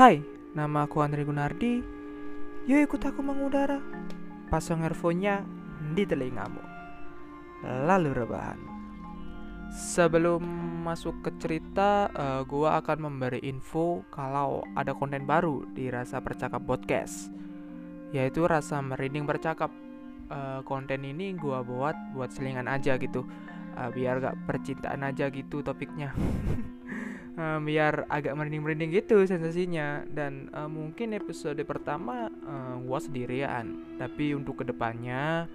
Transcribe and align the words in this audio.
Hai, 0.00 0.24
nama 0.56 0.88
aku 0.88 1.04
Andri 1.04 1.28
Gunardi. 1.28 1.84
Yuk 2.64 2.88
ikut 2.88 3.04
aku 3.04 3.20
mengudara. 3.20 3.84
Pasang 4.48 4.80
earphone-nya 4.80 5.44
di 5.92 6.08
telingamu. 6.08 6.64
Lalu 7.84 8.24
rebahan. 8.24 8.56
Sebelum 9.68 10.40
masuk 10.88 11.20
ke 11.20 11.36
cerita, 11.36 12.08
uh, 12.16 12.40
gua 12.48 12.80
akan 12.80 13.12
memberi 13.12 13.44
info 13.44 14.00
kalau 14.08 14.64
ada 14.72 14.96
konten 14.96 15.28
baru 15.28 15.68
di 15.76 15.92
Rasa 15.92 16.24
Percakap 16.24 16.64
Podcast, 16.64 17.28
yaitu 18.16 18.48
Rasa 18.48 18.80
Merinding 18.80 19.28
Bercakap. 19.28 19.68
Uh, 20.32 20.64
konten 20.64 21.04
ini 21.04 21.36
gua 21.36 21.60
buat 21.60 22.16
buat 22.16 22.32
selingan 22.32 22.72
aja 22.72 22.96
gitu, 22.96 23.28
uh, 23.76 23.92
biar 23.92 24.16
gak 24.16 24.48
percintaan 24.48 25.04
aja 25.04 25.28
gitu 25.28 25.60
topiknya. 25.60 26.16
uh, 27.40 27.58
biar 27.64 28.04
agak 28.12 28.36
merinding-merinding 28.36 28.92
gitu 28.92 29.24
sensasinya. 29.24 30.04
Dan 30.04 30.52
uh, 30.52 30.68
mungkin 30.68 31.16
episode 31.16 31.60
pertama 31.64 32.28
uh, 32.28 32.76
gua 32.84 33.00
sendirian. 33.00 33.96
Tapi 33.96 34.36
untuk 34.36 34.60
ke 34.60 34.64
depannya 34.68 35.48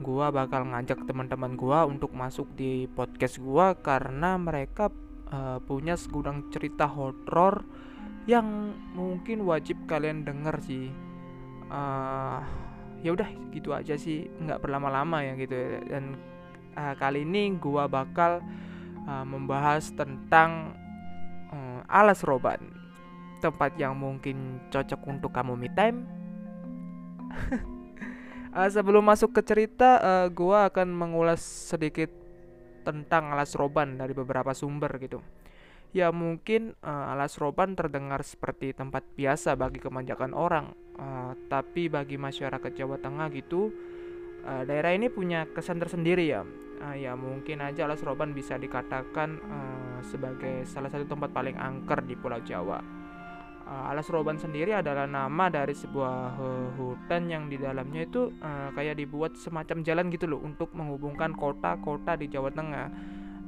gua 0.00 0.32
bakal 0.32 0.64
ngajak 0.70 1.04
teman-teman 1.04 1.58
gua 1.58 1.84
untuk 1.84 2.14
masuk 2.14 2.48
di 2.54 2.86
podcast 2.88 3.42
gua 3.42 3.74
karena 3.76 4.38
mereka 4.38 4.88
uh, 5.34 5.58
punya 5.60 5.98
segudang 5.98 6.48
cerita 6.48 6.86
horor 6.88 7.66
yang 8.24 8.72
mungkin 8.94 9.42
wajib 9.42 9.76
kalian 9.90 10.22
denger 10.22 10.56
sih. 10.62 10.88
Uh, 11.70 12.40
ya 13.02 13.12
udah 13.12 13.28
gitu 13.50 13.74
aja 13.74 13.98
sih. 13.98 14.30
Nggak 14.40 14.62
berlama-lama 14.62 15.26
ya 15.26 15.34
gitu. 15.36 15.56
Dan 15.90 16.16
uh, 16.78 16.94
kali 16.96 17.26
ini 17.26 17.58
gua 17.60 17.84
bakal 17.90 18.40
uh, 19.04 19.24
membahas 19.26 19.92
tentang 19.92 20.80
uh, 21.50 21.80
alas 21.86 22.22
roban. 22.24 22.58
Tempat 23.40 23.76
yang 23.76 23.96
mungkin 23.96 24.60
cocok 24.68 25.00
untuk 25.08 25.30
kamu 25.34 25.56
me 25.56 25.68
time. 25.72 26.04
Uh, 28.52 28.68
sebelum 28.74 29.06
masuk 29.06 29.34
ke 29.36 29.42
cerita 29.44 30.00
uh, 30.00 30.26
gua 30.30 30.68
akan 30.68 30.90
mengulas 30.90 31.40
sedikit 31.40 32.10
tentang 32.82 33.30
alas 33.36 33.54
roban 33.54 34.00
dari 34.00 34.16
beberapa 34.16 34.50
sumber 34.56 34.90
gitu. 34.98 35.20
Ya 35.90 36.14
mungkin 36.14 36.78
uh, 36.86 37.12
alas 37.12 37.34
roban 37.40 37.74
terdengar 37.74 38.22
seperti 38.22 38.70
tempat 38.76 39.02
biasa 39.18 39.58
bagi 39.58 39.82
kemanjakan 39.82 40.32
orang. 40.36 40.70
Uh, 40.94 41.32
tapi 41.48 41.88
bagi 41.88 42.20
masyarakat 42.20 42.76
Jawa 42.76 43.00
Tengah 43.00 43.32
gitu 43.32 43.72
uh, 44.44 44.62
daerah 44.68 44.92
ini 44.92 45.08
punya 45.08 45.48
kesan 45.48 45.80
tersendiri 45.80 46.28
ya 46.28 46.44
uh, 46.80 46.96
ya 46.96 47.12
mungkin 47.14 47.60
aja 47.60 47.84
alas 47.84 48.00
roban 48.00 48.32
bisa 48.32 48.56
dikatakan 48.56 49.38
uh, 49.38 49.98
sebagai 50.02 50.64
salah 50.64 50.88
satu 50.88 51.04
tempat 51.06 51.30
paling 51.30 51.54
angker 51.54 52.02
di 52.04 52.16
Pulau 52.16 52.40
Jawa. 52.40 52.80
Uh, 53.70 53.84
alas 53.86 54.10
roban 54.10 54.34
sendiri 54.34 54.74
adalah 54.74 55.06
nama 55.06 55.46
dari 55.46 55.76
sebuah 55.76 56.40
uh, 56.40 56.68
hutan 56.74 57.30
yang 57.30 57.46
di 57.46 57.60
dalamnya 57.60 58.02
itu 58.08 58.34
uh, 58.42 58.74
kayak 58.74 58.98
dibuat 58.98 59.38
semacam 59.38 59.86
jalan 59.86 60.10
gitu 60.10 60.26
loh 60.26 60.40
untuk 60.42 60.74
menghubungkan 60.74 61.36
kota-kota 61.36 62.18
di 62.18 62.26
Jawa 62.26 62.50
Tengah. 62.50 62.88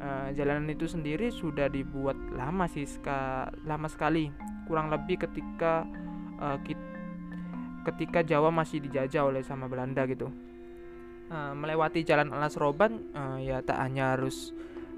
Uh, 0.02 0.28
jalanan 0.34 0.66
itu 0.70 0.86
sendiri 0.86 1.30
sudah 1.30 1.70
dibuat 1.70 2.18
lama 2.34 2.66
sih 2.70 2.86
ska, 2.86 3.50
lama 3.66 3.90
sekali. 3.90 4.30
Kurang 4.70 4.94
lebih 4.94 5.26
ketika 5.26 5.82
uh, 6.38 6.58
kit, 6.62 6.78
ketika 7.90 8.22
Jawa 8.22 8.54
masih 8.54 8.78
dijajah 8.78 9.26
oleh 9.26 9.42
sama 9.42 9.66
Belanda 9.66 10.06
gitu 10.06 10.51
uh, 11.32 11.52
melewati 11.56 12.04
jalan 12.04 12.28
alas 12.30 12.60
roban 12.60 13.00
uh, 13.16 13.40
ya 13.40 13.64
tak 13.64 13.80
hanya 13.80 14.14
harus 14.14 14.52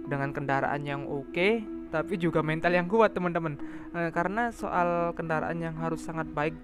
dengan 0.05 0.35
kendaraan 0.35 0.83
yang 0.85 1.07
oke 1.09 1.33
okay, 1.33 1.65
tapi 1.89 2.19
juga 2.19 2.43
mental 2.43 2.75
yang 2.75 2.91
kuat 2.91 3.15
teman-teman. 3.15 3.55
Uh, 3.95 4.11
karena 4.11 4.51
soal 4.51 5.15
kendaraan 5.15 5.63
yang 5.63 5.79
harus 5.79 6.03
sangat 6.03 6.27
baik 6.35 6.59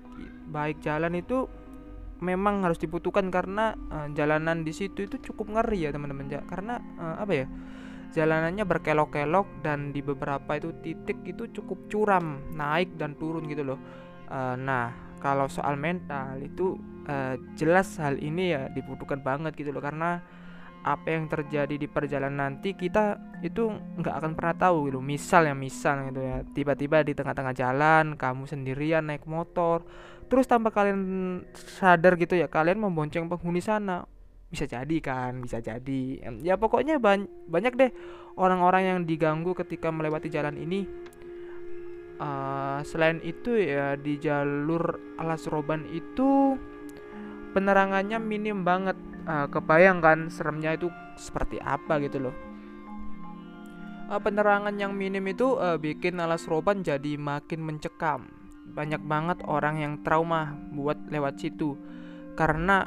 baik 0.50 0.82
jalan 0.82 1.14
itu 1.14 1.46
memang 2.20 2.66
harus 2.66 2.76
dibutuhkan 2.76 3.32
karena 3.32 3.72
uh, 3.88 4.10
jalanan 4.12 4.66
di 4.66 4.74
situ 4.74 5.06
itu 5.06 5.16
cukup 5.32 5.56
ngeri 5.56 5.88
ya 5.88 5.90
teman-teman. 5.94 6.26
Ya 6.28 6.42
karena 6.44 6.82
uh, 6.98 7.22
apa 7.22 7.32
ya 7.32 7.46
jalanannya 8.10 8.66
berkelok-kelok 8.66 9.62
dan 9.62 9.94
di 9.94 10.02
beberapa 10.02 10.58
itu 10.58 10.74
titik 10.82 11.22
itu 11.22 11.46
cukup 11.54 11.86
curam 11.86 12.42
naik 12.52 12.98
dan 12.98 13.14
turun 13.14 13.46
gitu 13.46 13.62
loh. 13.62 13.78
Uh, 14.26 14.58
nah 14.58 15.09
kalau 15.20 15.46
soal 15.46 15.76
mental 15.76 16.40
itu 16.40 16.80
uh, 17.06 17.36
jelas 17.54 18.00
hal 18.00 18.16
ini 18.16 18.56
ya 18.56 18.72
dibutuhkan 18.72 19.20
banget 19.20 19.54
gitu 19.54 19.70
loh. 19.70 19.84
Karena 19.84 20.18
apa 20.80 21.12
yang 21.12 21.28
terjadi 21.28 21.76
di 21.76 21.84
perjalanan 21.84 22.56
nanti 22.56 22.72
kita 22.72 23.20
itu 23.44 23.68
nggak 23.70 24.14
akan 24.16 24.32
pernah 24.32 24.56
tahu 24.56 24.88
gitu. 24.88 24.98
Misal 25.04 25.52
ya 25.52 25.54
misal 25.54 26.08
gitu 26.08 26.24
ya. 26.24 26.40
Tiba-tiba 26.56 27.04
di 27.04 27.12
tengah-tengah 27.12 27.54
jalan 27.54 28.16
kamu 28.16 28.48
sendirian 28.48 29.04
naik 29.06 29.28
motor 29.28 29.84
terus 30.30 30.46
tanpa 30.46 30.70
kalian 30.70 31.42
sadar 31.52 32.14
gitu 32.14 32.38
ya 32.38 32.46
kalian 32.48 32.80
membonceng 32.80 33.28
penghuni 33.28 33.60
sana. 33.60 34.08
Bisa 34.50 34.66
jadi 34.66 34.96
kan 34.98 35.44
bisa 35.44 35.60
jadi. 35.62 36.02
Ya 36.42 36.56
pokoknya 36.56 36.98
ban 36.98 37.28
banyak 37.46 37.76
deh 37.76 37.90
orang-orang 38.40 38.82
yang 38.82 38.98
diganggu 39.04 39.52
ketika 39.52 39.92
melewati 39.92 40.32
jalan 40.32 40.56
ini 40.56 40.88
uh, 42.20 42.84
selain 42.84 43.18
itu 43.24 43.56
ya 43.56 43.96
di 43.96 44.20
jalur 44.20 45.16
alas 45.16 45.48
roban 45.48 45.88
itu 45.88 46.54
penerangannya 47.56 48.20
minim 48.20 48.62
banget 48.62 48.94
uh, 49.24 49.48
kebayang 49.48 49.98
kan 50.04 50.28
seremnya 50.28 50.76
itu 50.76 50.92
seperti 51.16 51.56
apa 51.58 51.98
gitu 52.04 52.30
loh 52.30 52.34
uh, 54.12 54.20
penerangan 54.20 54.76
yang 54.76 54.92
minim 54.92 55.24
itu 55.26 55.56
uh, 55.56 55.80
bikin 55.80 56.20
alas 56.20 56.44
roban 56.44 56.84
jadi 56.84 57.16
makin 57.16 57.64
mencekam 57.64 58.28
banyak 58.70 59.02
banget 59.02 59.42
orang 59.48 59.82
yang 59.82 59.94
trauma 60.06 60.54
buat 60.70 61.00
lewat 61.10 61.42
situ 61.42 61.74
karena 62.38 62.86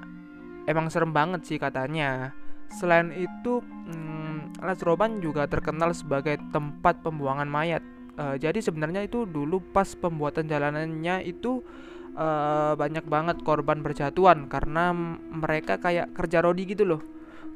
emang 0.68 0.88
serem 0.90 1.12
banget 1.12 1.44
sih 1.48 1.58
katanya. 1.60 2.32
Selain 2.74 3.14
itu, 3.14 3.62
hmm, 3.62 4.58
Alas 4.64 4.82
Roban 4.82 5.22
juga 5.22 5.46
terkenal 5.46 5.94
sebagai 5.94 6.40
tempat 6.50 7.06
pembuangan 7.06 7.46
mayat. 7.46 7.84
Uh, 8.14 8.38
jadi 8.38 8.62
sebenarnya 8.62 9.10
itu 9.10 9.26
dulu 9.26 9.58
pas 9.74 9.90
pembuatan 9.98 10.46
jalanannya 10.46 11.26
itu 11.26 11.66
uh, 12.14 12.78
banyak 12.78 13.06
banget 13.10 13.42
korban 13.42 13.82
berjatuhan 13.82 14.46
karena 14.46 14.94
mereka 15.34 15.82
kayak 15.82 16.14
kerja 16.14 16.46
rodi 16.46 16.70
gitu 16.70 16.86
loh. 16.86 17.02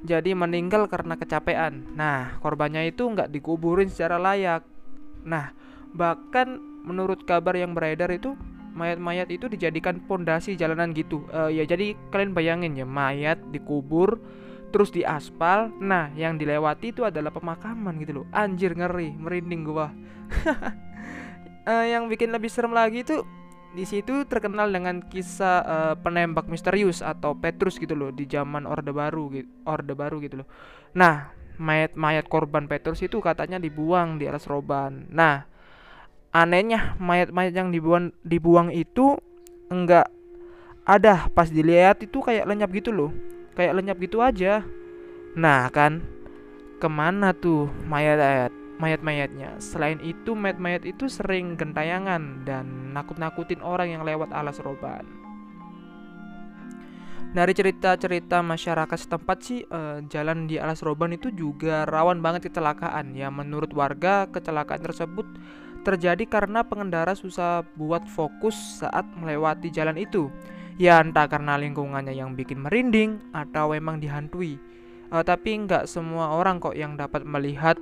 Jadi 0.06 0.34
meninggal 0.38 0.86
karena 0.90 1.18
kecapean. 1.18 1.94
Nah, 1.98 2.38
korbannya 2.42 2.90
itu 2.90 3.06
nggak 3.06 3.34
dikuburin 3.34 3.90
secara 3.90 4.22
layak. 4.22 4.62
Nah, 5.26 5.54
bahkan 5.94 6.62
menurut 6.86 7.26
kabar 7.26 7.58
yang 7.58 7.74
beredar 7.74 8.08
itu 8.14 8.38
mayat-mayat 8.78 9.28
itu 9.34 9.50
dijadikan 9.50 9.98
pondasi 10.06 10.54
jalanan 10.54 10.94
gitu 10.94 11.26
uh, 11.34 11.50
ya 11.50 11.66
jadi 11.66 11.98
kalian 12.14 12.38
bayangin 12.38 12.78
ya 12.78 12.86
mayat 12.86 13.42
dikubur 13.50 14.22
terus 14.70 14.92
di 14.92 15.02
aspal 15.08 15.72
nah 15.80 16.12
yang 16.14 16.36
dilewati 16.36 16.92
itu 16.92 17.08
adalah 17.08 17.32
pemakaman 17.32 17.98
gitu 18.04 18.24
loh. 18.24 18.26
Anjir 18.36 18.76
ngeri 18.76 19.16
merinding 19.16 19.62
gua. 19.64 19.92
Uh, 21.64 21.86
yang 21.94 22.12
bikin 22.12 22.36
lebih 22.36 22.52
serem 22.52 22.76
lagi 22.76 23.04
itu 23.04 23.24
di 23.78 23.84
situ 23.84 24.26
terkenal 24.26 24.72
dengan 24.72 25.04
kisah 25.04 25.58
uh, 25.64 25.96
penembak 26.00 26.48
misterius 26.50 27.04
atau 27.04 27.36
Petrus 27.38 27.78
gitu 27.78 27.94
loh 27.94 28.10
di 28.10 28.26
zaman 28.26 28.66
Orde 28.66 28.90
Baru 28.90 29.30
gitu 29.32 29.48
Orde 29.68 29.94
Baru 29.94 30.18
gitu 30.20 30.44
loh. 30.44 30.48
Nah 30.98 31.32
mayat-mayat 31.58 32.30
korban 32.30 32.70
Petrus 32.70 33.02
itu 33.02 33.22
katanya 33.22 33.62
dibuang 33.62 34.20
di 34.20 34.26
alas 34.26 34.50
roban. 34.50 35.08
Nah 35.14 35.46
anehnya 36.34 36.98
mayat-mayat 37.00 37.54
yang 37.56 37.70
dibuang 37.70 38.12
dibuang 38.26 38.74
itu 38.74 39.16
enggak 39.70 40.10
ada. 40.88 41.28
Pas 41.32 41.48
dilihat 41.48 42.02
itu 42.04 42.20
kayak 42.20 42.48
lenyap 42.48 42.72
gitu 42.74 42.92
loh 42.92 43.12
kayak 43.58 43.82
lenyap 43.82 43.98
gitu 43.98 44.22
aja. 44.22 44.62
Nah 45.34 45.66
kan 45.74 46.06
ke 46.78 46.86
mana 46.86 47.34
tuh 47.34 47.66
mayat-mayat 47.90 48.54
mayat-mayatnya? 48.78 49.58
Selain 49.58 49.98
itu 50.06 50.38
mayat-mayat 50.38 50.86
itu 50.86 51.10
sering 51.10 51.58
gentayangan 51.58 52.46
dan 52.46 52.94
nakut-nakutin 52.94 53.66
orang 53.66 53.98
yang 53.98 54.06
lewat 54.06 54.30
alas 54.30 54.62
roban. 54.62 55.04
Dari 57.28 57.52
cerita-cerita 57.52 58.40
masyarakat 58.40 58.98
setempat 58.98 59.38
sih 59.44 59.60
eh, 59.66 60.00
jalan 60.08 60.48
di 60.48 60.56
alas 60.62 60.80
roban 60.80 61.12
itu 61.12 61.34
juga 61.34 61.84
rawan 61.84 62.22
banget 62.22 62.54
kecelakaan. 62.54 63.18
Ya 63.18 63.28
menurut 63.34 63.74
warga 63.74 64.30
kecelakaan 64.30 64.86
tersebut 64.86 65.28
terjadi 65.84 66.24
karena 66.28 66.64
pengendara 66.64 67.14
susah 67.16 67.68
buat 67.76 68.06
fokus 68.08 68.56
saat 68.86 69.04
melewati 69.18 69.68
jalan 69.74 70.00
itu. 70.00 70.32
Ya 70.78 71.02
entah 71.02 71.26
karena 71.26 71.58
lingkungannya 71.58 72.14
yang 72.14 72.38
bikin 72.38 72.62
merinding 72.62 73.34
atau 73.34 73.74
memang 73.74 73.98
dihantui. 73.98 74.62
Uh, 75.10 75.26
tapi 75.26 75.58
nggak 75.66 75.90
semua 75.90 76.38
orang 76.38 76.62
kok 76.62 76.78
yang 76.78 76.94
dapat 76.94 77.26
melihat 77.26 77.82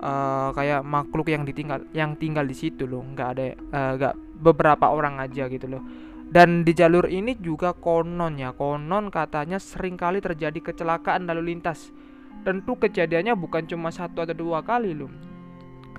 uh, 0.00 0.48
kayak 0.56 0.80
makhluk 0.86 1.28
yang 1.28 1.44
ditinggal 1.44 1.84
yang 1.92 2.16
tinggal 2.16 2.48
di 2.48 2.56
situ 2.56 2.88
loh. 2.88 3.04
Nggak 3.04 3.28
ada 3.36 3.44
uh, 3.52 3.92
nggak 4.00 4.14
beberapa 4.40 4.88
orang 4.88 5.20
aja 5.20 5.52
gitu 5.52 5.68
loh. 5.68 5.84
Dan 6.24 6.64
di 6.64 6.72
jalur 6.72 7.04
ini 7.12 7.36
juga 7.36 7.76
konon 7.76 8.40
ya, 8.40 8.56
konon 8.56 9.12
katanya 9.12 9.60
sering 9.60 10.00
kali 10.00 10.24
terjadi 10.24 10.56
kecelakaan 10.64 11.28
lalu 11.28 11.52
lintas. 11.52 11.92
Tentu 12.40 12.80
kejadiannya 12.80 13.36
bukan 13.36 13.68
cuma 13.68 13.92
satu 13.92 14.24
atau 14.24 14.32
dua 14.32 14.64
kali 14.64 14.96
loh 14.96 15.12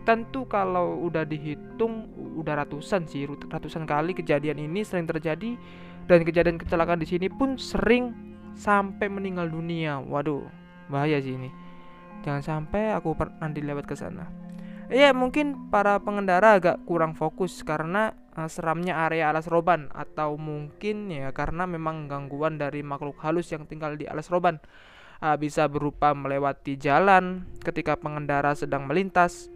hutan 0.05 0.21
tuh 0.29 0.45
kalau 0.45 1.01
udah 1.01 1.25
dihitung 1.25 2.05
udah 2.37 2.61
ratusan 2.61 3.09
sih 3.09 3.25
ratusan 3.25 3.89
kali 3.89 4.13
kejadian 4.13 4.61
ini 4.61 4.85
sering 4.85 5.09
terjadi 5.09 5.57
dan 6.05 6.21
kejadian 6.21 6.57
kecelakaan 6.61 7.01
di 7.01 7.07
sini 7.09 7.27
pun 7.29 7.57
sering 7.57 8.13
sampai 8.55 9.09
meninggal 9.09 9.49
dunia. 9.49 9.99
Waduh 10.01 10.45
bahaya 10.89 11.17
sih 11.21 11.35
ini. 11.35 11.49
Jangan 12.25 12.41
sampai 12.41 12.93
aku 12.93 13.13
nanti 13.41 13.61
lewat 13.61 13.85
ke 13.85 13.93
sana. 13.97 14.25
Ya 14.85 15.13
mungkin 15.17 15.73
para 15.73 15.97
pengendara 15.97 16.61
agak 16.61 16.85
kurang 16.85 17.17
fokus 17.17 17.65
karena 17.65 18.13
uh, 18.37 18.45
seramnya 18.45 19.01
area 19.09 19.33
alas 19.33 19.49
roban 19.49 19.89
atau 19.89 20.37
mungkin 20.37 21.09
ya 21.09 21.33
karena 21.33 21.65
memang 21.65 22.05
gangguan 22.05 22.61
dari 22.61 22.85
makhluk 22.85 23.17
halus 23.25 23.49
yang 23.49 23.65
tinggal 23.65 23.97
di 23.97 24.05
alas 24.05 24.29
roban. 24.29 24.61
Uh, 25.23 25.33
bisa 25.39 25.65
berupa 25.71 26.13
melewati 26.13 26.77
jalan 26.77 27.49
ketika 27.63 27.97
pengendara 27.97 28.53
sedang 28.53 28.85
melintas 28.85 29.49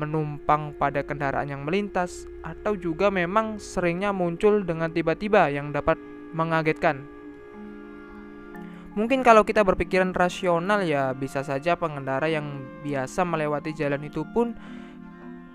menumpang 0.00 0.72
pada 0.80 1.04
kendaraan 1.04 1.52
yang 1.52 1.62
melintas 1.68 2.24
atau 2.40 2.72
juga 2.74 3.12
memang 3.12 3.60
seringnya 3.60 4.10
muncul 4.10 4.64
dengan 4.64 4.88
tiba-tiba 4.88 5.52
yang 5.52 5.70
dapat 5.70 6.00
mengagetkan. 6.32 7.04
Mungkin 8.92 9.24
kalau 9.24 9.40
kita 9.40 9.64
berpikiran 9.64 10.12
rasional 10.12 10.84
ya 10.84 11.16
bisa 11.16 11.40
saja 11.40 11.80
pengendara 11.80 12.28
yang 12.28 12.60
biasa 12.84 13.24
melewati 13.24 13.72
jalan 13.72 14.04
itu 14.04 14.20
pun 14.36 14.52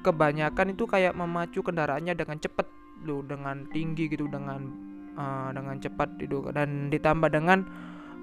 kebanyakan 0.01 0.73
itu 0.73 0.89
kayak 0.89 1.13
memacu 1.13 1.61
kendaraannya 1.61 2.17
dengan 2.17 2.41
cepat 2.41 2.65
loh 3.05 3.21
dengan 3.21 3.69
tinggi 3.69 4.09
gitu 4.09 4.25
dengan 4.25 4.65
uh, 5.13 5.53
dengan 5.53 5.77
cepat 5.77 6.17
itu 6.17 6.49
dan 6.49 6.89
ditambah 6.89 7.29
dengan 7.29 7.61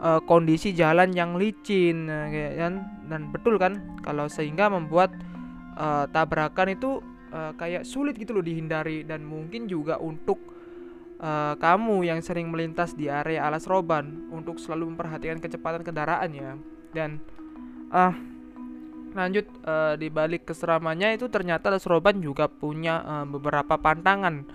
uh, 0.02 0.18
kondisi 0.26 0.74
jalan 0.74 1.14
yang 1.14 1.38
licin 1.38 2.10
uh, 2.10 2.26
kan 2.58 2.82
dan 3.06 3.30
betul 3.30 3.54
kan? 3.54 3.78
Kalau 4.02 4.26
sehingga 4.26 4.66
membuat 4.66 5.14
uh, 5.76 6.04
tabrakan 6.10 6.74
itu 6.74 7.02
uh, 7.30 7.52
kayak 7.58 7.86
sulit 7.86 8.14
gitu 8.16 8.34
loh 8.34 8.44
dihindari 8.44 9.02
dan 9.02 9.22
mungkin 9.22 9.66
juga 9.66 9.98
untuk 10.00 10.38
uh, 11.20 11.54
kamu 11.58 12.06
yang 12.06 12.20
sering 12.24 12.50
melintas 12.50 12.94
di 12.94 13.10
area 13.10 13.46
alas 13.46 13.68
roban 13.68 14.30
untuk 14.34 14.58
selalu 14.58 14.94
memperhatikan 14.94 15.38
kecepatan 15.38 15.82
kendaraan 15.82 16.30
ya 16.34 16.52
dan 16.94 17.18
uh, 17.90 18.14
lanjut 19.14 19.46
uh, 19.62 19.94
di 19.94 20.10
balik 20.10 20.46
keseramannya 20.46 21.14
itu 21.14 21.30
ternyata 21.30 21.70
alas 21.70 21.86
roban 21.86 22.18
juga 22.18 22.50
punya 22.50 23.02
uh, 23.02 23.26
beberapa 23.26 23.78
pantangan 23.78 24.46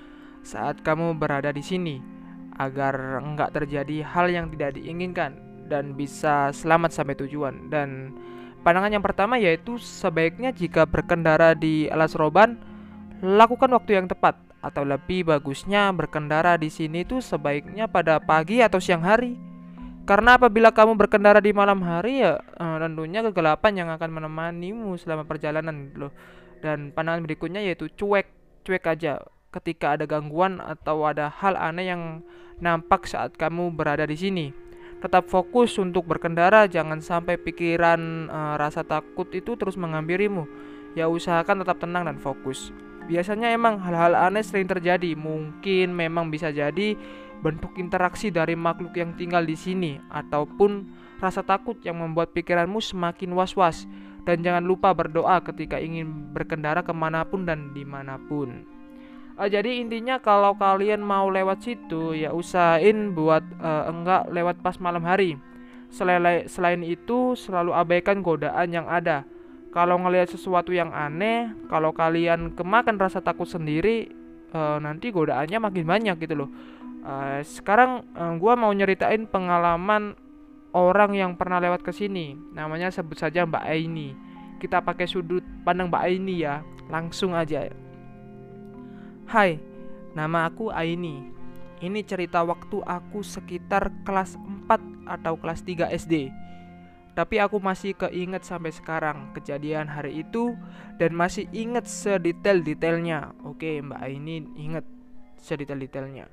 saat 0.44 0.84
kamu 0.84 1.16
berada 1.20 1.52
di 1.52 1.64
sini 1.64 2.20
agar 2.60 3.24
enggak 3.24 3.56
terjadi 3.56 4.04
hal 4.04 4.28
yang 4.28 4.52
tidak 4.52 4.76
diinginkan 4.76 5.50
dan 5.72 5.96
bisa 5.96 6.52
selamat 6.52 6.92
sampai 6.92 7.16
tujuan. 7.24 7.72
Dan 7.72 8.12
pandangan 8.62 8.92
yang 8.94 9.04
pertama 9.06 9.40
yaitu 9.40 9.80
sebaiknya 9.80 10.52
jika 10.52 10.84
berkendara 10.84 11.56
di 11.56 11.88
alas 11.88 12.14
roban 12.16 12.60
lakukan 13.20 13.72
waktu 13.76 14.00
yang 14.00 14.08
tepat 14.08 14.40
atau 14.60 14.84
lebih 14.84 15.28
bagusnya 15.28 15.92
berkendara 15.96 16.60
di 16.60 16.68
sini 16.68 17.08
tuh 17.08 17.24
sebaiknya 17.24 17.88
pada 17.88 18.20
pagi 18.20 18.60
atau 18.60 18.80
siang 18.80 19.04
hari. 19.04 19.40
Karena 20.04 20.42
apabila 20.42 20.74
kamu 20.74 20.98
berkendara 20.98 21.38
di 21.38 21.54
malam 21.54 21.86
hari 21.86 22.26
ya 22.26 22.42
eh, 22.42 22.78
tentunya 22.82 23.22
kegelapan 23.22 23.86
yang 23.86 23.90
akan 23.94 24.10
menemanimu 24.10 24.98
selama 25.00 25.24
perjalanan 25.24 25.92
gitu 25.92 26.10
loh. 26.10 26.14
Dan 26.60 26.92
pandangan 26.92 27.24
berikutnya 27.24 27.64
yaitu 27.64 27.88
cuek, 27.94 28.28
cuek 28.68 28.84
aja 28.84 29.24
ketika 29.50 29.96
ada 29.96 30.04
gangguan 30.10 30.60
atau 30.60 31.08
ada 31.08 31.32
hal 31.32 31.56
aneh 31.56 31.88
yang 31.88 32.02
nampak 32.60 33.08
saat 33.08 33.38
kamu 33.40 33.72
berada 33.72 34.04
di 34.04 34.18
sini. 34.20 34.46
Tetap 35.00 35.32
fokus 35.32 35.80
untuk 35.80 36.04
berkendara, 36.12 36.68
jangan 36.68 37.00
sampai 37.00 37.40
pikiran 37.40 38.28
uh, 38.28 38.56
rasa 38.60 38.84
takut 38.84 39.32
itu 39.32 39.56
terus 39.56 39.80
menghampirimu. 39.80 40.44
Ya 40.92 41.08
usahakan 41.08 41.64
tetap 41.64 41.80
tenang 41.80 42.04
dan 42.04 42.20
fokus. 42.20 42.76
Biasanya 43.08 43.56
emang 43.56 43.80
hal-hal 43.80 44.12
aneh 44.12 44.44
sering 44.44 44.68
terjadi. 44.68 45.16
Mungkin 45.16 45.96
memang 45.96 46.28
bisa 46.28 46.52
jadi 46.52 47.00
bentuk 47.40 47.80
interaksi 47.80 48.28
dari 48.28 48.60
makhluk 48.60 48.92
yang 49.00 49.16
tinggal 49.16 49.48
di 49.48 49.56
sini 49.56 50.04
ataupun 50.12 50.92
rasa 51.24 51.48
takut 51.48 51.80
yang 51.88 52.04
membuat 52.04 52.36
pikiranmu 52.36 52.84
semakin 52.84 53.32
was-was. 53.32 53.88
Dan 54.28 54.44
jangan 54.44 54.68
lupa 54.68 54.92
berdoa 54.92 55.40
ketika 55.42 55.80
ingin 55.80 56.36
berkendara 56.36 56.84
ke 56.84 56.92
mana 56.92 57.24
pun 57.24 57.48
dan 57.48 57.72
di 57.72 57.88
mana 57.88 58.20
pun. 58.20 58.79
Uh, 59.40 59.48
jadi 59.48 59.80
intinya 59.80 60.20
kalau 60.20 60.52
kalian 60.60 61.00
mau 61.00 61.32
lewat 61.32 61.64
situ 61.64 62.12
ya 62.12 62.36
usahain 62.36 63.16
buat 63.16 63.40
uh, 63.64 63.88
enggak 63.88 64.28
lewat 64.36 64.60
pas 64.60 64.76
malam 64.84 65.00
hari. 65.08 65.40
Selain, 65.88 66.44
selain 66.52 66.84
itu 66.84 67.40
selalu 67.40 67.72
abaikan 67.72 68.20
godaan 68.20 68.68
yang 68.68 68.84
ada. 68.92 69.24
Kalau 69.72 69.96
ngelihat 69.96 70.28
sesuatu 70.28 70.76
yang 70.76 70.92
aneh 70.92 71.56
kalau 71.72 71.96
kalian 71.96 72.52
kemakan 72.52 73.00
rasa 73.00 73.24
takut 73.24 73.48
sendiri 73.48 74.12
uh, 74.52 74.76
nanti 74.84 75.08
godaannya 75.08 75.56
makin 75.56 75.88
banyak 75.88 76.16
gitu 76.20 76.36
loh. 76.46 76.50
Uh, 77.08 77.40
sekarang 77.48 78.04
uh, 78.20 78.36
gue 78.36 78.54
mau 78.60 78.76
nyeritain 78.76 79.24
pengalaman 79.24 80.20
orang 80.76 81.16
yang 81.16 81.32
pernah 81.40 81.64
lewat 81.64 81.80
ke 81.80 81.96
sini. 81.96 82.36
Namanya 82.52 82.92
sebut 82.92 83.16
saja 83.16 83.48
Mbak 83.48 83.64
Aini. 83.64 84.12
Kita 84.60 84.84
pakai 84.84 85.08
sudut 85.08 85.48
pandang 85.64 85.88
Mbak 85.88 86.04
Aini 86.04 86.44
ya 86.44 86.60
langsung 86.92 87.32
aja 87.32 87.72
Hai 89.30 89.62
nama 90.18 90.50
aku 90.50 90.74
Aini 90.74 91.22
ini 91.86 92.02
cerita 92.02 92.42
waktu 92.42 92.82
aku 92.82 93.22
sekitar 93.22 93.94
kelas 94.02 94.34
4 94.66 95.06
atau 95.06 95.38
kelas 95.38 95.62
3 95.62 95.86
SD 96.02 96.34
tapi 97.14 97.38
aku 97.38 97.62
masih 97.62 97.94
keinget 97.94 98.42
sampai 98.42 98.74
sekarang 98.74 99.30
kejadian 99.38 99.86
hari 99.86 100.26
itu 100.26 100.58
dan 100.98 101.14
masih 101.14 101.46
inget 101.54 101.86
sedetail-detailnya. 101.86 103.38
Oke, 103.46 103.78
Mbak 103.86 104.02
ini 104.10 104.50
inget 104.58 104.90
sedetail-detailnya. 105.38 106.26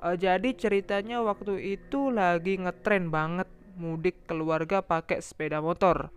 Uh, 0.00 0.16
jadi 0.16 0.56
ceritanya 0.56 1.20
waktu 1.20 1.76
itu 1.76 2.08
lagi 2.08 2.56
ngetren 2.56 3.12
banget 3.12 3.50
mudik 3.76 4.24
keluarga 4.24 4.80
pakai 4.80 5.20
sepeda 5.20 5.60
motor. 5.60 6.08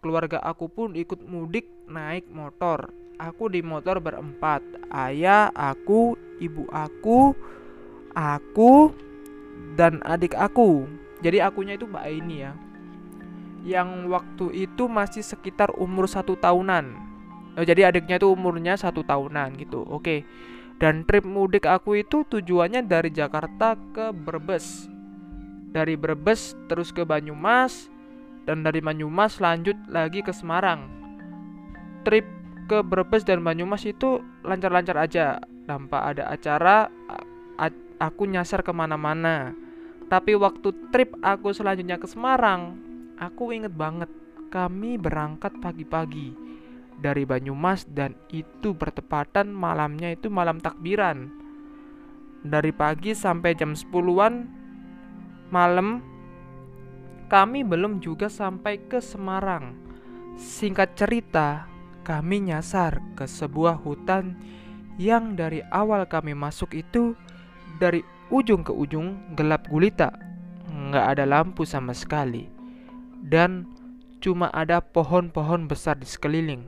Keluarga 0.00 0.40
aku 0.40 0.72
pun 0.72 0.96
ikut 0.96 1.20
mudik 1.28 1.68
naik 1.84 2.24
motor. 2.32 3.07
Aku 3.18 3.50
di 3.50 3.60
motor 3.60 3.98
berempat. 3.98 4.62
Ayah, 4.88 5.50
aku, 5.52 6.14
ibu 6.38 6.70
aku, 6.70 7.34
aku, 8.14 8.94
dan 9.74 9.98
adik 10.06 10.38
aku. 10.38 10.86
Jadi 11.18 11.42
akunya 11.42 11.74
itu 11.74 11.84
Mbak 11.84 12.04
Aini 12.06 12.36
ya 12.46 12.52
yang 13.66 14.06
waktu 14.10 14.68
itu 14.68 14.86
masih 14.86 15.24
sekitar 15.24 15.74
umur 15.74 16.06
satu 16.06 16.38
tahunan. 16.38 16.94
Oh, 17.58 17.66
jadi 17.66 17.90
adiknya 17.90 18.22
itu 18.22 18.30
umurnya 18.30 18.78
satu 18.78 19.02
tahunan 19.02 19.58
gitu. 19.58 19.82
Oke. 19.82 20.22
Dan 20.78 21.02
trip 21.02 21.26
mudik 21.26 21.66
aku 21.66 21.98
itu 21.98 22.22
tujuannya 22.22 22.86
dari 22.86 23.10
Jakarta 23.10 23.74
ke 23.90 24.14
Brebes. 24.14 24.86
Dari 25.74 25.98
Brebes 25.98 26.54
terus 26.70 26.94
ke 26.94 27.02
Banyumas 27.02 27.90
dan 28.46 28.62
dari 28.62 28.78
Banyumas 28.78 29.42
lanjut 29.42 29.74
lagi 29.90 30.22
ke 30.22 30.30
Semarang. 30.30 30.86
Trip 32.06 32.24
ke 32.68 32.84
Brebes 32.84 33.24
dan 33.24 33.40
Banyumas 33.40 33.82
itu 33.88 34.20
lancar-lancar 34.44 35.00
aja 35.00 35.40
tanpa 35.64 36.04
ada 36.04 36.28
acara 36.28 36.92
aku 37.98 38.30
nyasar 38.30 38.62
ke 38.62 38.70
mana-mana 38.70 39.56
tapi 40.06 40.36
waktu 40.36 40.70
trip 40.92 41.16
aku 41.24 41.50
selanjutnya 41.50 41.98
ke 41.98 42.06
Semarang 42.06 42.88
Aku 43.18 43.50
inget 43.50 43.74
banget, 43.74 44.06
kami 44.46 44.94
berangkat 44.94 45.58
pagi-pagi 45.58 46.38
dari 47.02 47.26
Banyumas 47.26 47.82
dan 47.90 48.14
itu 48.30 48.78
bertepatan 48.78 49.50
malamnya 49.50 50.14
itu 50.14 50.30
malam 50.30 50.62
takbiran. 50.62 51.26
Dari 52.46 52.70
pagi 52.70 53.18
sampai 53.18 53.58
jam 53.58 53.74
10-an 53.74 54.46
malam 55.50 55.98
kami 57.26 57.66
belum 57.66 57.98
juga 57.98 58.30
sampai 58.30 58.86
ke 58.86 59.02
Semarang. 59.02 59.74
Singkat 60.38 60.94
cerita, 60.94 61.66
kami 62.08 62.48
nyasar 62.48 63.04
ke 63.20 63.28
sebuah 63.28 63.84
hutan 63.84 64.32
yang 64.96 65.36
dari 65.36 65.60
awal 65.68 66.08
kami 66.08 66.32
masuk 66.32 66.72
itu 66.72 67.12
dari 67.76 68.00
ujung 68.32 68.64
ke 68.64 68.72
ujung 68.72 69.36
gelap 69.36 69.68
gulita, 69.68 70.16
nggak 70.72 71.04
ada 71.04 71.28
lampu 71.28 71.68
sama 71.68 71.92
sekali 71.92 72.48
dan 73.20 73.68
cuma 74.24 74.48
ada 74.56 74.80
pohon-pohon 74.80 75.68
besar 75.68 76.00
di 76.00 76.08
sekeliling. 76.08 76.64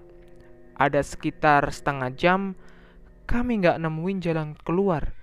Ada 0.77 1.01
sekitar 1.01 1.73
setengah 1.73 2.13
jam 2.13 2.41
kami 3.25 3.65
nggak 3.65 3.81
nemuin 3.81 4.19
jalan 4.21 4.53
keluar. 4.61 5.17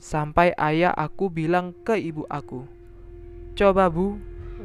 Sampai 0.00 0.50
ayah 0.56 0.96
aku 0.96 1.28
bilang 1.28 1.76
ke 1.84 1.92
ibu 1.92 2.24
aku, 2.32 2.64
Coba 3.52 3.92
bu, 3.92 4.16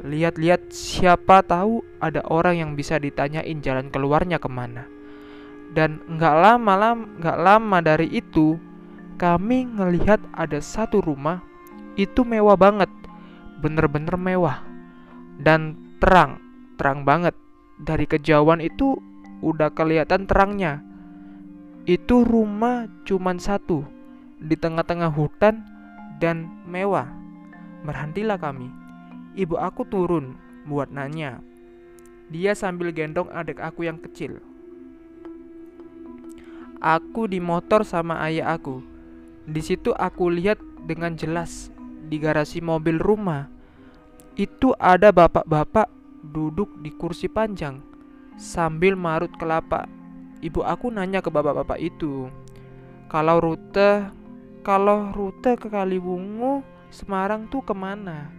lihat-lihat 0.08 0.72
siapa 0.72 1.44
tahu 1.44 1.84
ada 2.00 2.24
orang 2.24 2.56
yang 2.56 2.72
bisa 2.72 2.96
ditanyain 2.96 3.60
jalan 3.60 3.92
keluarnya 3.92 4.40
ke 4.40 4.48
mana. 4.48 4.95
Dan 5.76 6.00
nggak 6.08 6.36
lama 6.40 6.72
lama 6.72 7.04
nggak 7.20 7.38
lama 7.38 7.78
dari 7.84 8.08
itu 8.08 8.56
kami 9.20 9.68
ngelihat 9.76 10.24
ada 10.32 10.56
satu 10.56 11.04
rumah 11.04 11.44
itu 11.96 12.24
mewah 12.28 12.56
banget, 12.60 12.92
bener-bener 13.60 14.16
mewah. 14.20 14.60
Dan 15.40 15.76
terang, 16.00 16.40
terang 16.76 17.08
banget. 17.08 17.32
Dari 17.80 18.04
kejauhan 18.04 18.60
itu 18.60 18.96
udah 19.40 19.72
kelihatan 19.72 20.28
terangnya. 20.28 20.84
Itu 21.88 22.24
rumah 22.24 22.88
cuman 23.08 23.40
satu 23.40 23.84
di 24.36 24.56
tengah-tengah 24.56 25.08
hutan 25.12 25.64
dan 26.20 26.48
mewah. 26.68 27.08
Berhentilah 27.84 28.36
kami. 28.36 28.68
Ibu 29.36 29.56
aku 29.56 29.88
turun 29.88 30.36
buat 30.68 30.92
nanya. 30.92 31.40
Dia 32.28 32.52
sambil 32.52 32.92
gendong 32.92 33.32
adik 33.32 33.60
aku 33.60 33.88
yang 33.88 34.00
kecil. 34.00 34.40
Aku 36.80 37.26
di 37.30 37.40
motor 37.40 37.82
sama 37.82 38.20
ayah 38.28 38.56
aku. 38.56 38.84
Di 39.46 39.62
situ 39.62 39.94
aku 39.96 40.28
lihat 40.28 40.60
dengan 40.84 41.16
jelas 41.16 41.70
di 42.06 42.20
garasi 42.20 42.60
mobil 42.60 43.00
rumah. 43.00 43.48
Itu 44.36 44.76
ada 44.76 45.10
bapak-bapak 45.10 45.88
duduk 46.20 46.68
di 46.84 46.92
kursi 46.92 47.30
panjang 47.30 47.80
sambil 48.36 48.94
marut 48.94 49.32
kelapa. 49.40 49.88
Ibu 50.44 50.60
aku 50.60 50.92
nanya 50.92 51.24
ke 51.24 51.32
bapak-bapak 51.32 51.80
itu, 51.80 52.28
kalau 53.08 53.40
rute 53.40 54.12
kalau 54.60 55.14
rute 55.14 55.56
ke 55.56 55.70
Kaliwungu 55.70 56.60
Semarang 56.90 57.50
tuh 57.50 57.62
ke 57.66 57.74
mana? 57.74 58.30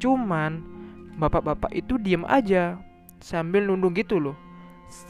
Cuman 0.00 0.64
bapak-bapak 1.20 1.70
itu 1.76 2.00
diem 2.00 2.24
aja 2.24 2.80
sambil 3.20 3.68
nundung 3.68 3.92
gitu 3.92 4.16
loh. 4.16 4.36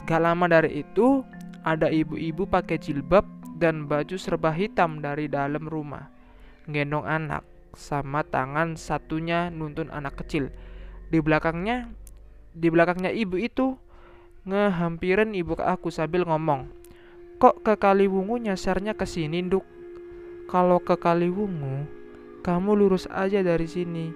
Gak 0.03 0.21
lama 0.21 0.45
dari 0.47 0.83
itu 0.83 1.23
ada 1.65 1.89
ibu-ibu 1.89 2.45
pakai 2.45 2.77
jilbab 2.77 3.25
dan 3.57 3.89
baju 3.89 4.15
serba 4.21 4.53
hitam 4.53 5.01
dari 5.01 5.25
dalam 5.25 5.65
rumah, 5.65 6.13
gendong 6.69 7.09
anak 7.09 7.41
sama 7.73 8.21
tangan 8.21 8.77
satunya 8.77 9.49
nuntun 9.49 9.89
anak 9.89 10.21
kecil. 10.21 10.53
Di 11.09 11.19
belakangnya, 11.19 11.89
di 12.53 12.69
belakangnya 12.69 13.09
ibu 13.09 13.41
itu 13.41 13.75
ngehampirin 14.45 15.33
ibu 15.33 15.57
ke 15.57 15.65
aku 15.65 15.89
sambil 15.89 16.21
ngomong, 16.29 16.69
kok 17.41 17.65
ke 17.65 17.73
Kaliwungu 17.81 18.37
nyasarnya 18.37 18.93
ke 18.93 19.09
sini, 19.09 19.41
Nduk? 19.41 19.65
Kalau 20.45 20.77
ke 20.77 20.93
Kaliwungu, 21.01 21.89
kamu 22.45 22.77
lurus 22.77 23.09
aja 23.09 23.41
dari 23.41 23.65
sini, 23.65 24.13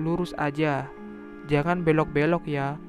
lurus 0.00 0.32
aja, 0.40 0.88
jangan 1.44 1.84
belok-belok 1.84 2.48
ya, 2.48 2.80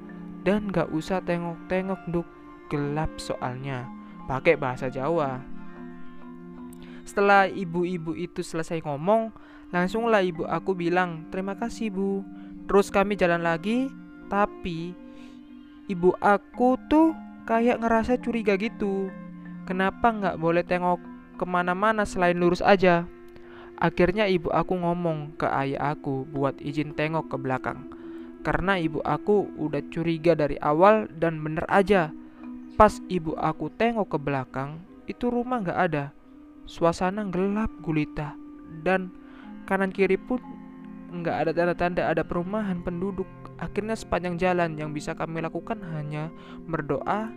dan 0.47 0.71
gak 0.71 0.87
usah 0.95 1.19
tengok-tengok, 1.27 2.07
Nduk, 2.07 2.27
gelap 2.71 3.11
soalnya, 3.19 3.96
pakai 4.27 4.59
bahasa 4.59 4.91
Jawa. 4.91 5.39
Setelah 7.07 7.47
ibu-ibu 7.47 8.11
itu 8.13 8.43
selesai 8.43 8.83
ngomong, 8.83 9.31
langsunglah 9.71 10.19
ibu 10.19 10.43
aku 10.43 10.75
bilang, 10.75 11.25
"Terima 11.31 11.55
kasih, 11.55 11.87
Bu." 11.89 12.21
Terus 12.67 12.91
kami 12.91 13.15
jalan 13.15 13.47
lagi, 13.47 13.87
tapi 14.27 14.91
ibu 15.87 16.11
aku 16.19 16.75
tuh 16.91 17.15
kayak 17.47 17.79
ngerasa 17.79 18.19
curiga 18.19 18.59
gitu. 18.59 19.07
Kenapa 19.63 20.11
nggak 20.11 20.35
boleh 20.35 20.67
tengok 20.67 20.99
ke 21.39 21.45
mana-mana 21.47 22.03
selain 22.03 22.35
lurus 22.35 22.59
aja? 22.59 23.07
Akhirnya 23.79 24.27
ibu 24.27 24.51
aku 24.51 24.75
ngomong 24.75 25.39
ke 25.39 25.47
ayah 25.47 25.95
aku 25.95 26.27
buat 26.27 26.59
izin 26.59 26.91
tengok 26.91 27.31
ke 27.31 27.37
belakang. 27.39 27.87
Karena 28.43 28.75
ibu 28.75 28.99
aku 29.03 29.47
udah 29.55 29.79
curiga 29.87 30.35
dari 30.35 30.59
awal 30.59 31.07
dan 31.15 31.39
bener 31.39 31.63
aja. 31.71 32.11
Pas 32.77 32.93
ibu 33.09 33.33
aku 33.41 33.73
tengok 33.73 34.13
ke 34.13 34.17
belakang, 34.21 34.77
itu 35.09 35.33
rumah 35.33 35.65
nggak 35.65 35.79
ada. 35.89 36.13
Suasana 36.69 37.25
gelap 37.25 37.73
gulita 37.81 38.37
dan 38.85 39.09
kanan 39.65 39.89
kiri 39.89 40.13
pun 40.13 40.37
nggak 41.09 41.35
ada 41.41 41.51
tanda-tanda 41.57 42.05
ada 42.05 42.21
perumahan 42.21 42.85
penduduk. 42.85 43.25
Akhirnya 43.57 43.97
sepanjang 43.97 44.37
jalan 44.37 44.77
yang 44.77 44.93
bisa 44.93 45.17
kami 45.17 45.41
lakukan 45.41 45.81
hanya 45.97 46.29
berdoa. 46.69 47.33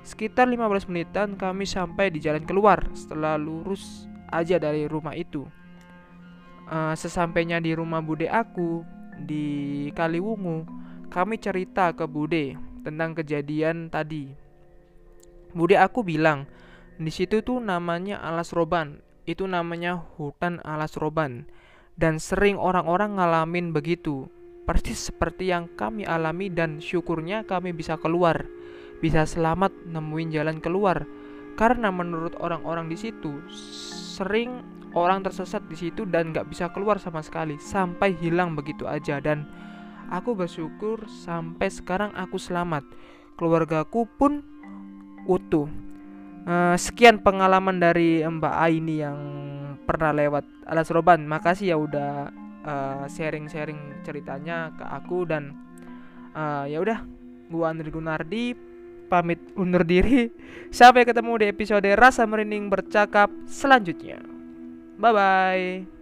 Sekitar 0.00 0.48
15 0.48 0.88
menitan 0.88 1.36
kami 1.36 1.68
sampai 1.68 2.08
di 2.08 2.24
jalan 2.24 2.48
keluar 2.48 2.80
setelah 2.96 3.36
lurus 3.36 4.08
aja 4.32 4.56
dari 4.56 4.88
rumah 4.88 5.12
itu. 5.12 5.44
Uh, 6.72 6.96
sesampainya 6.96 7.60
di 7.60 7.76
rumah 7.76 8.00
bude 8.00 8.32
aku 8.32 8.80
di 9.20 9.90
Kaliwungu, 9.92 10.64
kami 11.12 11.36
cerita 11.36 11.92
ke 11.92 12.08
bude 12.08 12.56
tentang 12.80 13.12
kejadian 13.12 13.92
tadi. 13.92 14.39
Bude 15.52 15.78
aku 15.78 16.06
bilang, 16.06 16.46
di 17.00 17.08
situ 17.08 17.40
tuh 17.40 17.58
namanya 17.58 18.20
Alas 18.20 18.52
Roban. 18.52 19.02
Itu 19.24 19.46
namanya 19.46 20.00
hutan 20.18 20.58
Alas 20.64 20.98
Roban 20.98 21.46
dan 22.00 22.16
sering 22.16 22.56
orang-orang 22.56 23.20
ngalamin 23.20 23.76
begitu. 23.76 24.32
Persis 24.64 25.12
seperti 25.12 25.52
yang 25.52 25.68
kami 25.76 26.08
alami 26.08 26.48
dan 26.48 26.80
syukurnya 26.80 27.44
kami 27.44 27.76
bisa 27.76 28.00
keluar, 28.00 28.48
bisa 29.04 29.28
selamat 29.28 29.72
nemuin 29.84 30.32
jalan 30.32 30.58
keluar. 30.64 31.04
Karena 31.60 31.92
menurut 31.92 32.38
orang-orang 32.40 32.88
di 32.88 32.96
situ 32.96 33.44
sering 34.16 34.64
orang 34.96 35.20
tersesat 35.20 35.66
di 35.68 35.76
situ 35.76 36.08
dan 36.08 36.32
gak 36.32 36.48
bisa 36.48 36.72
keluar 36.72 36.96
sama 36.96 37.20
sekali 37.20 37.60
sampai 37.60 38.16
hilang 38.16 38.56
begitu 38.56 38.88
aja 38.88 39.20
dan 39.20 39.44
aku 40.08 40.32
bersyukur 40.32 41.04
sampai 41.06 41.68
sekarang 41.68 42.14
aku 42.16 42.40
selamat. 42.40 42.86
Keluargaku 43.36 44.06
pun 44.16 44.44
utuh. 45.30 45.70
Uh, 46.40 46.74
sekian 46.74 47.22
pengalaman 47.22 47.78
dari 47.78 48.24
Mbak 48.24 48.54
Aini 48.58 49.04
yang 49.04 49.18
pernah 49.86 50.10
lewat 50.10 50.42
alas 50.66 50.90
roban. 50.90 51.22
Makasih 51.22 51.70
ya 51.70 51.76
udah 51.78 52.10
uh, 52.66 53.04
sharing-sharing 53.06 54.02
ceritanya 54.02 54.74
ke 54.74 54.82
aku 54.82 55.28
dan 55.28 55.54
uh, 56.34 56.66
ya 56.66 56.82
udah 56.82 56.98
gua 57.52 57.70
Andri 57.70 57.94
Gunardi 57.94 58.56
pamit 59.06 59.38
undur 59.54 59.86
diri. 59.86 60.32
Sampai 60.74 61.06
ketemu 61.06 61.44
di 61.44 61.46
episode 61.50 61.88
rasa 61.94 62.26
merinding 62.26 62.66
bercakap 62.66 63.30
selanjutnya. 63.46 64.18
Bye 64.98 65.12
bye 65.14 65.99